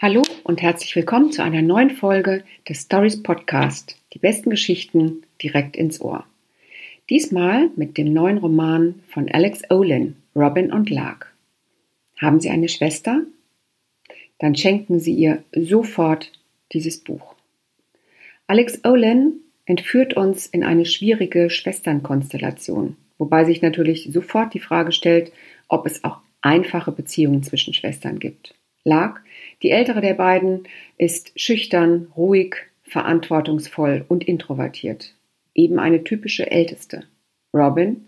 [0.00, 3.96] Hallo und herzlich willkommen zu einer neuen Folge des Stories Podcast.
[4.12, 6.26] Die besten Geschichten direkt ins Ohr.
[7.08, 11.32] Diesmal mit dem neuen Roman von Alex Olin, Robin und Lark.
[12.20, 13.22] Haben Sie eine Schwester?
[14.40, 16.32] Dann schenken Sie ihr sofort
[16.72, 17.36] dieses Buch.
[18.48, 19.34] Alex Olin
[19.64, 25.30] entführt uns in eine schwierige Schwesternkonstellation, wobei sich natürlich sofort die Frage stellt,
[25.68, 28.56] ob es auch einfache Beziehungen zwischen Schwestern gibt.
[28.84, 29.24] Lark,
[29.62, 35.14] die ältere der beiden, ist schüchtern, ruhig, verantwortungsvoll und introvertiert.
[35.54, 37.04] Eben eine typische Älteste.
[37.52, 38.06] Robin,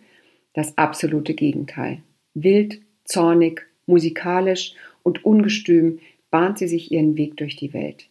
[0.53, 2.03] das absolute Gegenteil.
[2.34, 6.01] Wild, zornig, musikalisch und ungestüm
[6.31, 8.09] bahnt sie sich ihren Weg durch die Welt.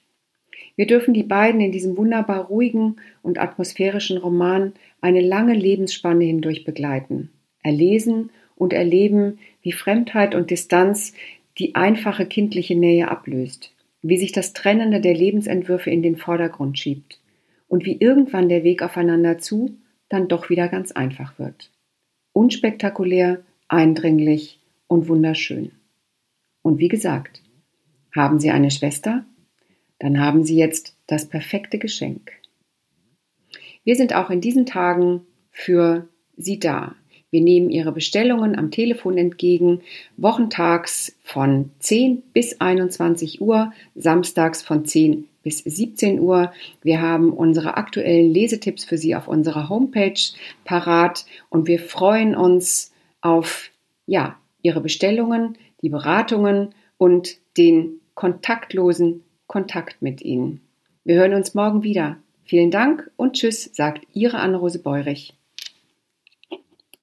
[0.75, 6.63] Wir dürfen die beiden in diesem wunderbar ruhigen und atmosphärischen Roman eine lange Lebensspanne hindurch
[6.63, 7.29] begleiten,
[7.63, 11.13] erlesen und erleben, wie Fremdheit und Distanz
[11.57, 17.19] die einfache kindliche Nähe ablöst, wie sich das Trennende der Lebensentwürfe in den Vordergrund schiebt
[17.67, 19.77] und wie irgendwann der Weg aufeinander zu
[20.09, 21.71] dann doch wieder ganz einfach wird.
[22.33, 25.71] Unspektakulär, eindringlich und wunderschön.
[26.61, 27.41] Und wie gesagt,
[28.13, 29.25] haben Sie eine Schwester?
[29.99, 32.31] Dann haben Sie jetzt das perfekte Geschenk.
[33.83, 36.95] Wir sind auch in diesen Tagen für Sie da.
[37.35, 39.81] Wir nehmen Ihre Bestellungen am Telefon entgegen,
[40.15, 46.53] wochentags von 10 bis 21 Uhr, samstags von 10 bis 17 Uhr.
[46.81, 50.17] Wir haben unsere aktuellen Lesetipps für Sie auf unserer Homepage
[50.63, 53.69] parat und wir freuen uns auf
[54.05, 60.61] ja, Ihre Bestellungen, die Beratungen und den kontaktlosen Kontakt mit Ihnen.
[61.03, 62.15] Wir hören uns morgen wieder.
[62.45, 65.33] Vielen Dank und Tschüss, sagt Ihre Anne-Rose Beurich.